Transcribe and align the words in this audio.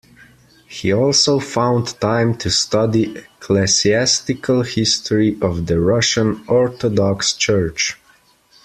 He 0.67 0.91
also 0.91 1.37
found 1.39 2.01
time 2.01 2.35
to 2.39 2.49
study 2.49 3.15
ecclesiastical 3.17 4.63
history 4.63 5.37
of 5.39 5.67
the 5.67 5.79
Russian 5.79 6.43
Orthodox 6.47 7.33
Church. 7.33 7.99